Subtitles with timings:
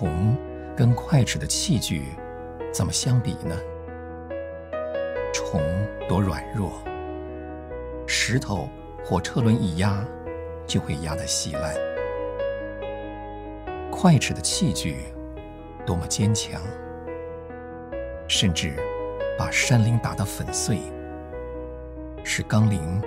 [0.00, 0.34] 虫
[0.74, 2.04] 跟快齿的器具
[2.72, 3.54] 怎么相比呢？
[5.30, 5.60] 虫
[6.08, 6.72] 多软弱，
[8.06, 8.66] 石头
[9.04, 10.02] 或车轮一压
[10.66, 11.74] 就会压得稀烂。
[13.90, 14.96] 快齿的器具
[15.84, 16.58] 多么坚强，
[18.26, 18.72] 甚至
[19.38, 20.78] 把山林打得粉碎，
[22.24, 23.02] 使钢铃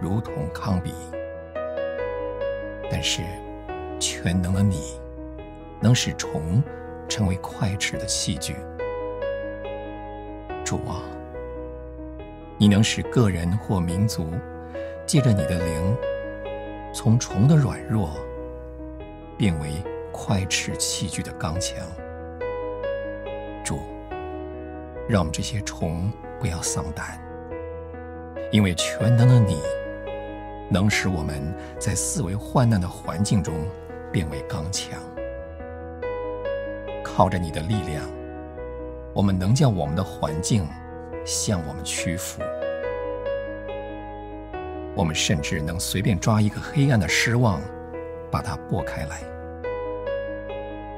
[0.00, 0.90] 如同糠秕。
[2.90, 3.20] 但是，
[3.98, 4.98] 全能的你，
[5.80, 6.62] 能使虫
[7.08, 8.54] 成为快齿的器具。
[10.64, 11.02] 主啊，
[12.58, 14.30] 你能使个人或民族，
[15.06, 15.96] 借着你的灵，
[16.94, 18.10] 从虫的软弱，
[19.36, 19.82] 变为
[20.12, 21.78] 快齿器具的刚强。
[23.64, 23.80] 主，
[25.08, 27.20] 让我们这些虫不要丧胆，
[28.52, 29.60] 因为全能的你。
[30.72, 33.52] 能使我们在四维患难的环境中
[34.12, 35.00] 变为刚强，
[37.16, 38.04] 靠着你的力量，
[39.12, 40.66] 我们能叫我们的环境
[41.24, 42.40] 向我们屈服。
[44.94, 47.60] 我们甚至能随便抓一个黑暗的失望，
[48.30, 49.20] 把它剥开来，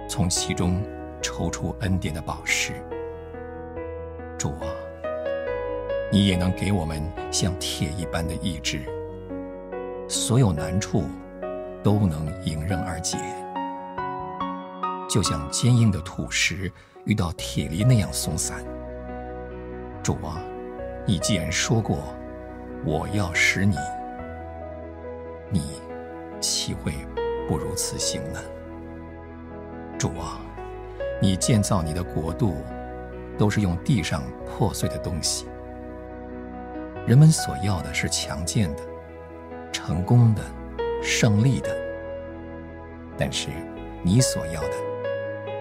[0.08, 0.82] 从其中
[1.20, 2.72] 抽出恩典的宝石。
[4.38, 4.68] 主啊，
[6.10, 8.80] 你也能给我们像铁一般的意志。
[10.08, 11.04] 所有难处
[11.82, 13.18] 都能迎刃而解，
[15.12, 16.72] 就像坚硬的土石
[17.04, 18.64] 遇到铁犁那样松散。
[20.02, 20.42] 主啊，
[21.04, 21.98] 你既然说过
[22.82, 23.76] 我要使你，
[25.50, 25.82] 你
[26.40, 26.94] 岂会
[27.46, 28.40] 不如此行呢？
[29.98, 30.40] 主啊，
[31.20, 32.56] 你建造你的国度
[33.36, 35.44] 都是用地上破碎的东西，
[37.06, 38.82] 人们所要的是强健的。
[39.70, 40.42] 成功的，
[41.02, 41.76] 胜利的，
[43.18, 43.48] 但是
[44.02, 44.91] 你所要的，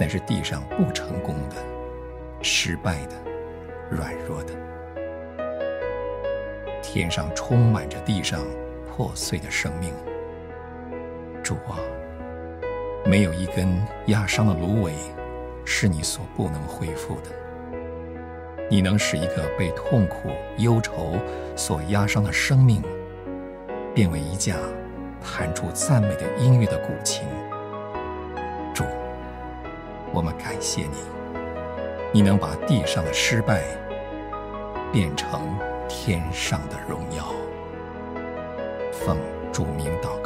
[0.01, 1.57] 乃是地上不成功的、
[2.41, 3.13] 失败的、
[3.87, 4.53] 软弱的。
[6.81, 8.41] 天上充满着地上
[8.89, 9.93] 破碎的生命。
[11.43, 11.77] 主啊，
[13.05, 14.91] 没有一根压伤的芦苇
[15.65, 17.29] 是你所不能恢复的。
[18.71, 21.11] 你能使一个被痛苦、忧愁
[21.55, 22.81] 所压伤的生命，
[23.93, 24.55] 变为一架
[25.23, 27.23] 弹出赞美的音乐的古琴。
[30.13, 30.97] 我们感谢你，
[32.11, 33.63] 你能把地上的失败
[34.91, 35.57] 变成
[35.87, 37.33] 天上的荣耀。
[38.91, 39.17] 奉
[39.51, 40.20] 主名祷。